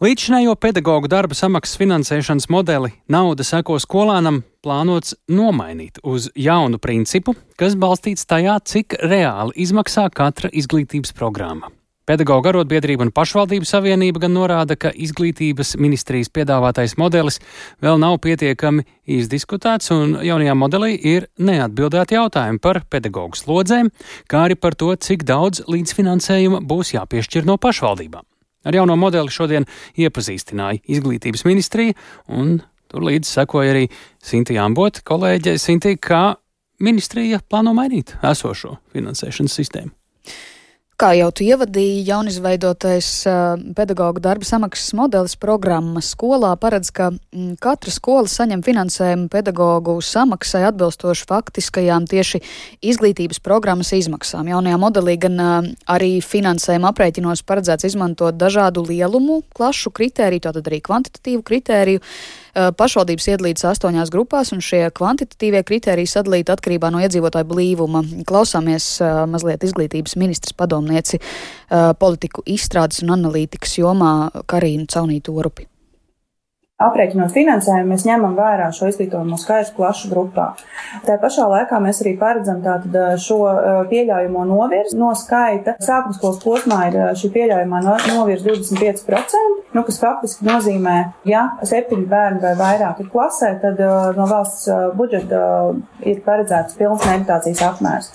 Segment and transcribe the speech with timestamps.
[0.00, 7.76] Līdzinējo pedagoģu darba samaksas finansēšanas modeli nauda seko skolānam plānots nomainīt uz jaunu principu, kas
[7.76, 11.68] balstīts tajā, cik reāli izmaksā katra izglītības programma.
[12.08, 17.36] Pedagoģa arotbiedrība un pašvaldību savienība gan norāda, ka izglītības ministrijas piedāvātais modelis
[17.84, 23.92] vēl nav pietiekami izdiskutēts, un jaunajā modelī ir neatbildēti jautājumi par pedagoģu slodzēm,
[24.32, 28.24] kā arī par to, cik daudz līdzfinansējuma būs jāpiešķir no pašvaldībām.
[28.64, 29.66] Ar jauno modeli šodien
[30.00, 31.96] iepazīstināja izglītības ministrija,
[32.28, 32.58] un
[32.90, 33.86] tur līdzi sekoja arī
[34.24, 36.24] Sintīna Ambota, kolēģe Sintīna, kā
[36.84, 39.99] ministrija plāno mainīt esošo finansēšanas sistēmu.
[41.00, 43.06] Kā jau tu ievadīji, jaunizveidotais
[43.72, 50.66] pedagoģa darba samaksas modelis programma skolā paredz, ka mm, katra skola saņem finansējumu pedagoģu samaksai
[50.68, 52.42] atbilstoši faktiskajām tieši
[52.92, 54.50] izglītības programmas izmaksām.
[54.52, 55.40] Jaunajā modelī gan
[55.88, 62.04] arī finansējuma aprēķinos paredzēts izmantot dažādu lielumu klašu kritēriju, tātad arī kvantitatīvu kritēriju.
[62.50, 68.04] Uh, pašvaldības iedalītas astoņās grupās, un šie kvantitatīvie kritēriji sadalīti atkarībā no iedzīvotāju blīvuma.
[68.28, 75.36] Klausāmies uh, mazliet izglītības ministrs padomu pētnieci uh, politiku izstrādes un analītikas jomā Karīnu Caunītu
[75.38, 75.69] Orupi.
[76.80, 80.46] Aprēķinot finansējumu, mēs ņemam vērā šo izglītojumu skaitu klašu grupā.
[81.04, 83.38] Tā pašā laikā mēs arī paredzam tātad šo
[83.90, 85.76] pieļaujamo novirzi no skaita.
[85.84, 90.96] Sākuma skolas posmā ir šī pieļaujamā novirze 25%, nu, kas faktiski nozīmē,
[91.28, 93.80] ja septiņi bērni vai vairāk ir klasē, tad
[94.16, 95.42] no valsts budžeta
[96.08, 98.10] ir paredzēts pilns meditācijas apmērs.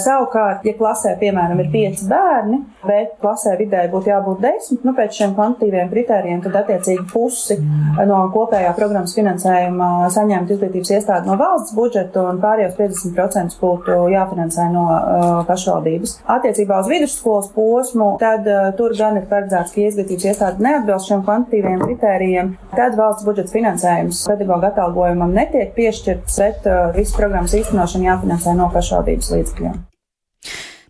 [0.00, 5.20] Savukārt, ja klasē, piemēram, ir pieci bērni, bet klasē vidēji būtu jābūt desmit, nu, pēc
[5.20, 7.60] šiem kvantitīviem kritērijiem, tad attiecīgi pusi
[8.08, 14.68] no kopējā programmas finansējuma saņemt izglītības iestādi no valsts budžeta un pārējos 50% būtu jāfinansē
[14.74, 16.16] no uh, pašvaldības.
[16.36, 21.24] Attiecībā uz vidusskolas posmu, tad uh, tur gan ir paredzēts, ka izglītības iestāde neatbilst šiem
[21.26, 28.10] kvantitīviem kritērijiem, tad valsts budžeta finansējums pedagoģa atalgojumam netiek piešķirts, bet uh, visu programmas īstenošanu
[28.10, 29.80] jāfinansē no pašvaldības līdzekļiem.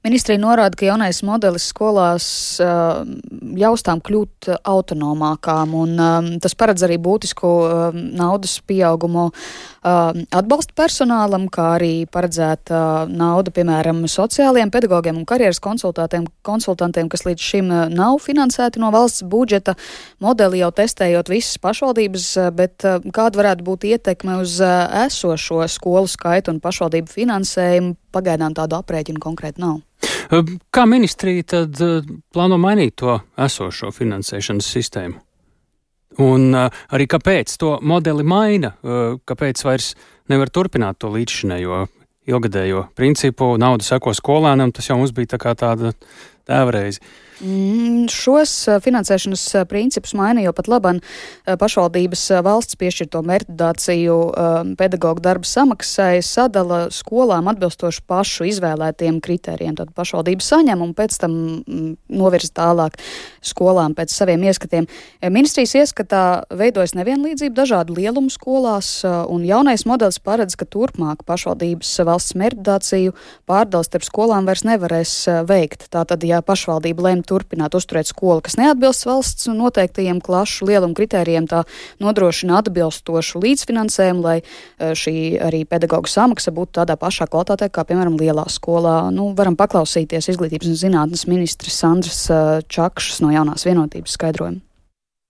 [0.00, 2.24] Ministrija norāda, ka jaunais modelis skolās
[2.64, 3.02] uh,
[3.60, 10.72] ļaus tām kļūt autonomākām, un um, tas paredz arī būtisku um, naudas pieaugumu um, atbalsta
[10.80, 17.68] personālam, kā arī paredzēta uh, nauda, piemēram, sociālajiem pedagogiem un karjeras konsultantiem, kas līdz šim
[17.92, 19.76] nav finansēti no valsts budžeta.
[20.24, 26.64] Modeli jau testējot visas pašvaldības, bet kāda varētu būt ietekme uz esošo skolu skaitu un
[26.64, 27.98] pašvaldību finansējumu?
[28.10, 29.80] Pagaidām tādu aprēķinu konkrēti nav.
[30.70, 31.80] Kā ministrija tad
[32.30, 35.18] plāno mainīt to esošo finansēšanas sistēmu?
[36.20, 38.72] Un arī kāpēc to modeli maina,
[39.26, 39.94] kāpēc vairs
[40.30, 41.84] nevar turpināt to līdzšinējo
[42.30, 45.94] ilgadējo principu, nauda seko skolēnam, tas jau mums bija tā kā tāda
[46.48, 47.02] tēvreize.
[47.40, 48.52] Mm, šos
[48.84, 50.98] finansēšanas principus maina jau pat labam
[51.48, 54.16] pašvaldības valsts piešķirto mērķdāciju
[54.76, 59.78] pedagoģu darba samaksai sadala skolām atbilstoši pašu izvēlētiem kritērijiem.
[59.78, 62.98] Tad pašvaldība saņem un pēc tam mm, novirza tālāk
[63.40, 64.90] skolām pēc saviem ieskatiem.
[65.32, 72.36] Ministrijas ieskatā veidojas nevienlīdzība dažādu lielumu skolās, un jaunais modelis paredz, ka turpmāk pašvaldības valsts
[72.36, 73.16] mērķdāciju
[73.48, 75.16] pārdals starp skolām vairs nevarēs
[75.48, 75.88] veikt.
[75.94, 81.62] Tātad, ja pašvaldība lem turpināt uzturēt skolu, kas neatbilst valsts noteiktajiem klašu lielumu kritērijiem, tā
[82.02, 88.18] nodrošina atbilstošu līdzfinansējumu, lai e, šī arī pedagoģa samaksa būtu tādā pašā kvalitātē, kā, piemēram,
[88.20, 88.96] lielā skolā.
[89.14, 94.64] Nu, varam paklausīties izglītības un zinātnes ministrs Sandrs e, Čakšs no jaunās vienotības skaidrojumu.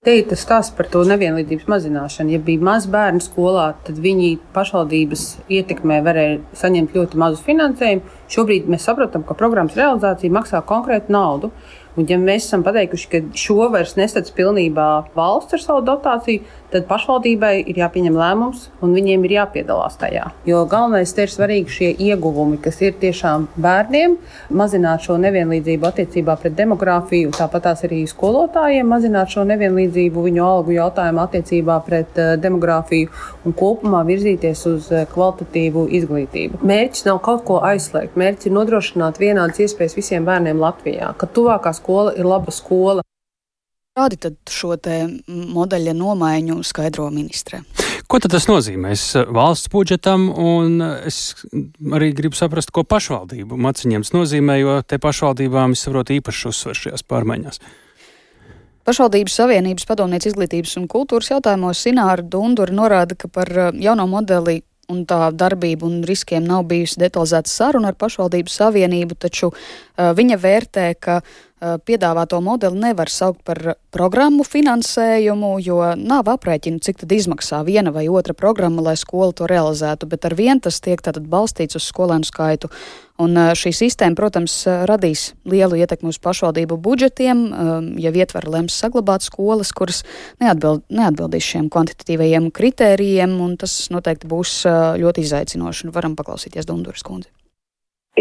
[0.00, 2.32] Te ir tas stāsts par to nevienlīdzības mazināšanu.
[2.32, 8.14] Ja bija maz bērnu skolā, tad viņi pašvaldības ietekmē varēja saņemt ļoti mazu finansējumu.
[8.30, 11.50] Šobrīd mēs saprotam, ka programmas realizācija maksā konkrētu naudu.
[11.98, 14.86] Un, ja mēs esam pateikuši, ka šo vairs nesadz pilnībā
[15.16, 20.28] valsts ar savu dotāciju, tad pašvaldībai ir jāpieņem lēmums un viņiem ir jāpiedalās tajā.
[20.46, 24.14] Jo galvenais ir svarīgi šie ieguvumi, kas ir tiešām bērniem,
[24.54, 31.24] mazināt šo nevienlīdzību attiecībā pret demogrāfiju, tāpat arī skolotājiem, mazināt šo nevienlīdzību viņu algu jautājumu
[31.24, 33.10] attiecībā pret uh, demogrāfiju
[33.44, 36.62] un kopumā virzīties uz uh, kvalitatīvu izglītību.
[36.70, 41.72] Mērķis nav kaut ko aizslēgt, mērķis ir nodrošināt vienādas iespējas visiem bērniem Latvijā, ka tuvākā
[41.76, 43.04] skola ir laba skola.
[43.98, 44.76] Kādi tad šo
[45.26, 47.64] modeļa nomaiņu skaidro ministre?
[48.10, 49.02] Ko tad tas nozīmēs
[49.34, 51.34] valsts budžetam, un es
[51.94, 57.06] arī gribu saprast, ko pašvaldību maciņiem nozīmē, jo te pašvaldībām, es saprotu, īpaši uzsver šajās
[57.06, 57.62] pārmaiņās.
[58.88, 64.62] Pašvaldības Savienības padomnieks izglītības un kultūras jautājumos Sināra Dundura norāda, ka par uh, jauno modeli
[64.90, 70.40] un tā darbība un riskiem nav bijusi detalizēta saruna ar pašvaldību savienību, taču uh, viņa
[70.42, 71.20] vērtē, ka
[71.60, 78.06] piedāvāto modeli nevar saukt par programmu finansējumu, jo nav aprēķinu, cik tad izmaksā viena vai
[78.08, 82.28] otra programma, lai skola to realizētu, bet ar vien tas tiek tātad balstīts uz skolēnu
[82.28, 82.70] skaitu.
[83.20, 84.54] Un šī sistēma, protams,
[84.88, 87.42] radīs lielu ietekmi uz pašvaldību budžetiem,
[88.00, 90.00] ja ietver lems saglabāt skolas, kuras
[90.40, 94.62] neatbild, neatbildīs šiem kvantitatīvajiem kritērijiem, un tas noteikti būs
[95.04, 95.92] ļoti izaicinoši.
[95.92, 97.28] Varam paklausīties Dunduras kundzi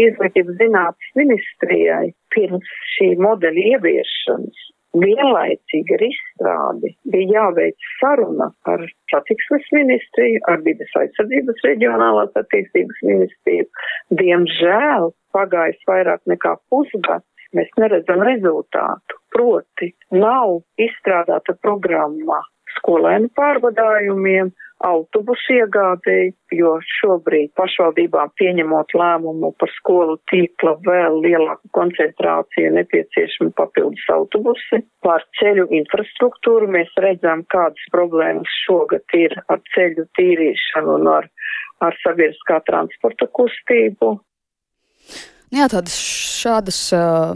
[0.06, 4.68] izglītības zinātnes ministrijai pirms šī modeļa ieviešanas
[4.98, 8.82] vienlaicīgi ar izstrādi bija jāveic saruna ar
[9.12, 13.68] satiksmes ministriju, ar vides aizsardzības reģionālās attīstības ministriju.
[14.22, 19.18] Diemžēl pagājis vairāk nekā pusgads, mēs neredzam rezultātu.
[19.34, 22.40] Proti, nav izstrādāta programma
[22.78, 24.50] skolēnu pārvadājumiem,
[24.86, 34.06] autobusu iegādēji, jo šobrīd pašvaldībām pieņemot lēmumu par skolu tīkla vēl lielāku koncentrāciju nepieciešami papildus
[34.14, 34.82] autobusi.
[35.04, 41.30] Par ceļu infrastruktūru mēs redzam, kādas problēmas šogad ir ar ceļu tīrīšanu un ar,
[41.84, 44.16] ar sabiedriskā transporta kustību.
[45.50, 45.96] Jā, tādas
[46.40, 47.32] šādas uh,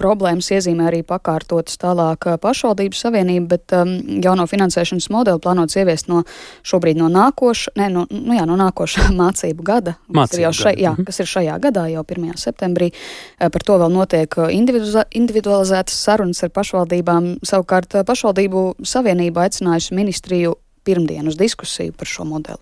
[0.00, 3.94] problēmas iezīmē arī pakārtotas tālāk pašvaldību savienība, bet um,
[4.24, 6.22] jauno finansēšanas modeli plānots ieviest no
[6.66, 10.74] šobrīd no nākoša, ne, no, nu jā, no nākošā mācību gada, mācību kas, ir šai,
[10.82, 11.08] jā, mhm.
[11.08, 12.34] kas ir šajā gadā, jau 1.
[12.40, 12.90] septembrī.
[13.38, 17.32] Par to vēl notiek individualizētas sarunas ar pašvaldībām.
[17.46, 22.60] Savukārt pašvaldību savienība aicinājusi ministriju pirmdien uz diskusiju par šo modeli.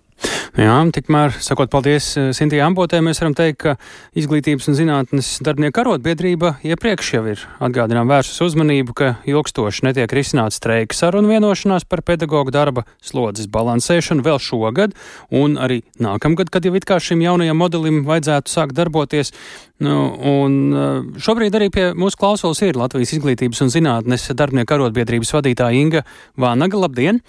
[0.59, 3.73] Jā, tikmēr, sakot paldies eh, Sintījai Ambotē, mēs varam teikt, ka
[4.19, 10.57] Izglītības un zinātnes darbinieku arotbiedrība iepriekš jau ir atgādinām vērsus uzmanību, ka ilgstoši netiek risināts
[10.59, 14.91] streika sarunu vienošanās par pedagoģu darba slodzes balansēšanu vēl šogad
[15.31, 19.31] un arī nākamgad, kad jau it kā šim jaunajam modelim vajadzētu sākt darboties.
[19.79, 20.01] Nu,
[20.33, 25.79] un eh, šobrīd arī pie mūsu klausulas ir Latvijas Izglītības un zinātnes darbinieku arotbiedrības vadītāja
[25.79, 26.03] Inga
[26.35, 26.83] Vānaga.
[26.83, 27.23] Labdien!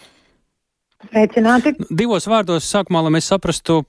[1.09, 1.75] Sveicināti!
[1.91, 3.81] Divos vārdos sākumā, lai mēs saprastu,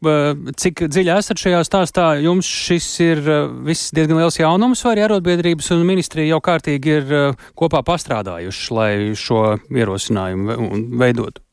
[0.60, 3.24] cik dziļi esat šajā stāstā, jums šis ir
[3.68, 7.15] viss diezgan liels jaunums, vai arī arotbiedrības un ministrija jau kārtīgi ir
[7.60, 10.57] kopā pastrādājuši, lai šo ierosinājumu
[11.01, 11.44] veidotu?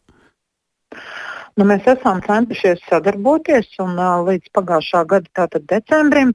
[1.58, 6.30] Nu, mēs esam centušies sadarboties un līdz pagājušā gada tātad decembrim,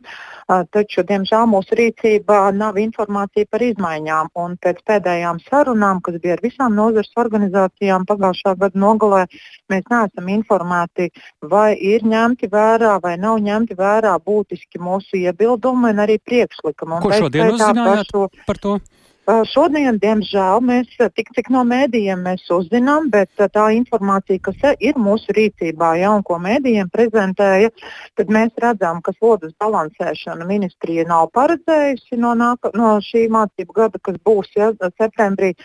[0.76, 4.34] taču, diemžēl, mūsu rīcībā nav informācija par izmaiņām.
[4.44, 9.24] Un pēc pēdējām sarunām, kas bija ar visām nozares organizācijām pagājušā gada nogalē,
[9.72, 11.10] mēs neesam informēti,
[11.56, 17.02] vai ir ņemti vērā vai nav ņemti vērā būtiski mūsu iebildumi un arī priekšlikumi.
[17.06, 18.14] Ko šodien uzzinājāt
[18.46, 18.78] par to?
[19.26, 25.96] Šodien, diemžēl, mēs tik cik no mēdījiem uzzinām, bet tā informācija, kas ir mūsu rīcībā,
[25.98, 27.72] ja, un ko mēdījiem prezentēja,
[28.14, 34.02] tad mēs redzam, ka slodzes balansēšana ministrija nav paredzējusi no, nāka, no šī mācību gada,
[34.06, 35.56] kas būs ja, septembrī.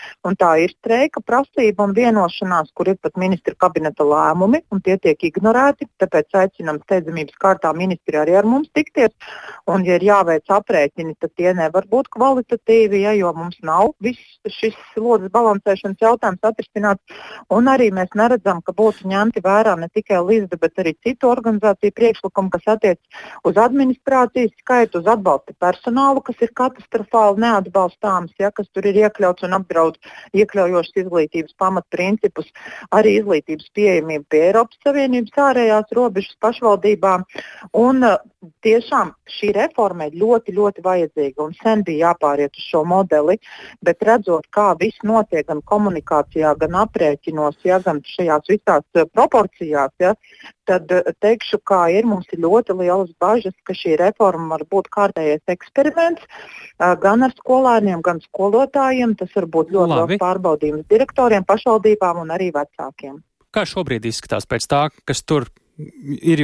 [0.40, 5.20] Tā ir streika prasība un vienošanās, kur ir pat ministra kabineta lēmumi, un tie tiek
[5.28, 5.90] ignorēti.
[6.00, 9.12] Tāpēc aicinām steidzamības kārtā ministri arī ar mums tikties.
[9.68, 13.92] Un, ja ir jāveic aprēķini, tad tie nevar būt kvalitatīvi, ja, jo mums mums nav
[14.00, 17.02] viss šis slodzes balansēšanas jautājums atrisināts.
[17.50, 21.92] Un arī mēs neredzam, ka būtu ņemti vērā ne tikai līdzi, bet arī citu organizāciju
[21.96, 28.68] priekšlikumi, kas attiecas uz administrācijas skaitu, uz atbalsta personālu, kas ir katastrofāli neatbalstāms, ja, kas
[28.72, 29.98] tur ir iekļauts un apdraud
[30.36, 32.50] iekļaujošas izglītības pamatprincipus,
[32.94, 37.26] arī izglītības pieejamību pie Eiropas Savienības ārējās robežas pašvaldībām.
[37.76, 38.04] Un,
[38.64, 43.36] tiešām šī reforma ir ļoti, ļoti vajadzīga un sen bija jāpāriet uz šo modeli,
[43.84, 49.92] bet redzot, kā viss notiek gan komunikācijā, gan aprēķinos, ja, gan šajās visās eh, proporcijās,
[50.00, 50.14] ja,
[50.68, 54.90] tad eh, teikšu, kā ir, mums ir ļoti lielas bažas, ka šī reforma var būt
[54.96, 59.16] kārtējais eksperiments eh, gan ar skolēniem, gan skolotājiem.
[59.20, 63.20] Tas var būt ļoti liels pārbaudījums direktoriem, pašvaldībām un arī vecākiem.
[63.50, 65.56] Kā šobrīd izskatās pēc tā, kas tur ir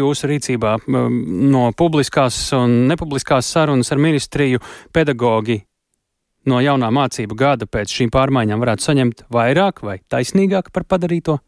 [0.00, 4.62] jūsu rīcībā no publiskās un nepubliskās sarunas ar ministriju
[4.94, 5.60] pedagoģi
[6.46, 11.40] no jaunā mācību gada pēc šīm pārmaiņām varētu saņemt vairāk vai taisnīgāk par padarīto?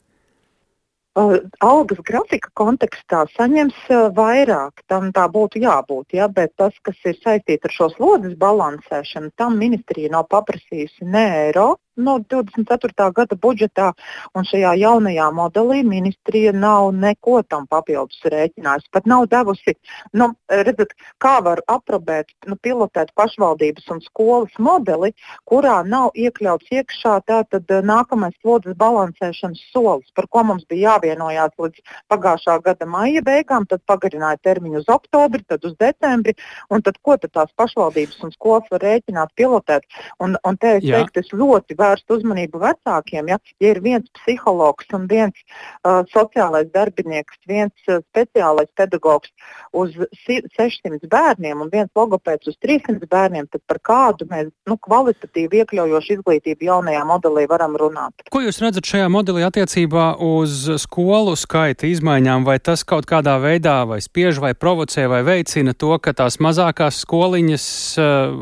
[1.18, 3.78] algas grafika kontekstā saņems
[4.14, 9.32] vairāk, tam tā būtu jābūt, ja, bet tas, kas ir saistīts ar šo slodzes balansēšanu,
[9.36, 11.68] tam ministrija nav paprasījusi ne eiro,
[11.98, 13.10] no 24.
[13.14, 13.90] gada budžetā,
[14.36, 18.90] un šajā jaunajā modelī ministrija nav neko tam papildus rēķinājusi.
[18.94, 19.74] Pat nav devusi,
[20.16, 25.12] nu, redzat, kā var aprobēt, nu, pilotēt pašvaldības un skolas modeli,
[25.48, 31.54] kurā nav iekļauts iekšā tātad eh, nākamais slodzes balansēšanas solis, par ko mums bija jāvienojās
[31.58, 36.36] līdz pagājušā gada maija beigām, tad pagarināja termiņu uz oktobri, tad uz decembri,
[36.70, 39.86] un tad ko tad tās pašvaldības un skolas var rēķināt, pilotēt.
[40.22, 43.32] Un, un te es teiktu, es ļoti vērstu uzmanību vecākiem.
[43.32, 49.32] Ja, ja ir viens psihologs un viens uh, sociālais darbinieks, viens uh, speciālais pedagogs
[49.76, 49.94] uz
[50.26, 56.18] 600 bērniem un viens logopēds uz 300 bērniem, tad par kādu mēs nu, kvalitatīvi iekļaujošu
[56.18, 58.26] izglītību jaunajā modelī varam runāt.
[58.32, 62.46] Ko jūs redzat šajā modelī attiecībā uz skolu skaita izmaiņām?
[62.48, 67.02] Vai tas kaut kādā veidā vai spiež vai provocē vai veicina to, ka tās mazākās
[67.04, 67.66] skoliņas
[68.00, 68.38] uh,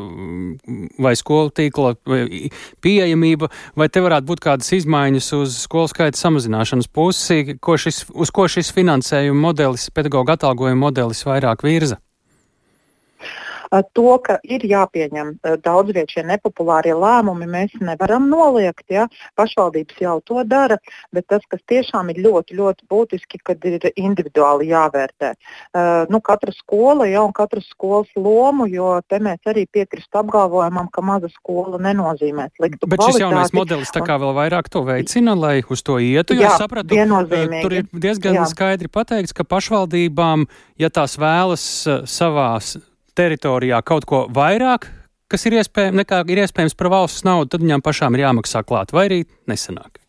[1.03, 1.95] vai skolu tīkla
[2.83, 3.36] pieejamība,
[3.77, 8.47] vai te varētu būt kādas izmaiņas uz skolu skaita samazināšanas pusi, ko šis, uz ko
[8.51, 12.01] šis finansējuma modelis, pedagoģa atalgojuma modelis vairāk virza?
[13.67, 15.33] To, ka ir jāpieņem
[15.63, 18.85] daudz viet šie nepopulārie lēmumi, mēs nevaram noliegt.
[18.93, 19.07] Ja?
[19.39, 20.79] Pašvaldības jau to dara,
[21.15, 25.33] bet tas, kas tiešām ir ļoti, ļoti būtiski, kad ir individuāli jāvērtē.
[25.33, 30.89] Uh, nu, katra skola ja, un katras skolas lomu, jo te mēs arī piekristu apgalvojumam,
[30.93, 32.89] ka maza skola nenozīmē sliktu.
[32.89, 36.37] Bet šis jaunais modelis tā kā vēl vairāk to veicina, lai uz to ietu.
[36.37, 38.49] Jā, sapratu, tur ir diezgan jā.
[38.51, 40.47] skaidri pateikts, ka pašvaldībām,
[40.81, 41.65] ja tās vēlas
[42.07, 42.77] savās
[43.17, 44.89] teritorijā kaut ko vairāk,
[45.31, 48.93] kas ir iespējams, nekā ir iespējams par valsts naudu, tad viņām pašām ir jāmaksā klāt,
[48.95, 50.06] vai arī nesanāk.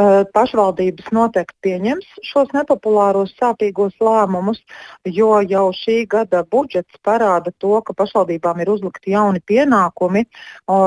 [0.00, 4.60] Eh, pašvaldības noteikti pieņems šos nepopulāros, sāpīgos lēmumus,
[5.04, 10.22] jo jau šī gada budžets parāda to, ka pašvaldībām ir uzlikti jauni pienākumi,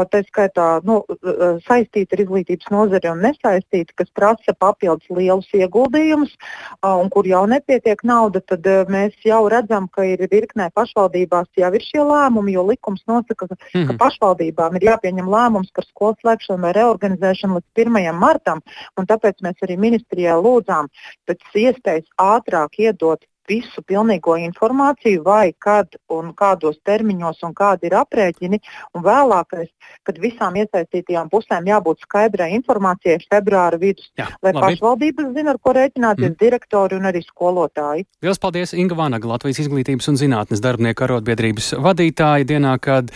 [0.09, 6.33] tā skaitā nu, eh, saistīti ar izglītības nozari un nesaistīti, kas prasa papildus lielus ieguldījumus,
[6.81, 11.73] un kur jau nepietiek nauda, tad eh, mēs jau redzam, ka ir virknē pašvaldībās jau
[11.73, 13.97] ir šie lēmumi, jo likums nosaka, ka, mm -hmm.
[13.97, 18.13] pašvaldībām ir jāpieņem lēmums par skolu slēgšanu vai reorganizēšanu līdz 1.
[18.15, 18.61] martam.
[18.97, 20.89] Un tāpēc mēs arī ministrijā lūdzām
[21.27, 27.97] pēc iespējas ātrāk iedot visu pilnīgo informāciju, vai kad un kādos termiņos un kādi ir
[27.99, 28.59] aprēķini.
[28.95, 29.69] Un vēlākais,
[30.07, 34.77] kad visām iesaistītajām pusēm jābūt skaidrai informācijai februāra vidus, Jā, lai labi.
[34.77, 36.39] pašvaldības zina, ar ko rēķināties mm.
[36.39, 38.07] direktori un arī skolotāji.
[38.23, 43.11] Lielas paldies Inga Vanaga, Latvijas izglītības un zinātnes darbinieku arotbiedrības vadītāja dienā, kad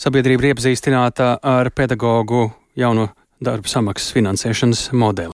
[0.00, 2.48] sabiedrība ir iepazīstināta ar pedagoģu
[2.80, 3.10] jauno
[3.40, 5.28] darba samaksas finansēšanas modeli.